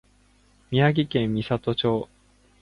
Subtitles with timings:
[0.71, 2.09] 宮城県美里町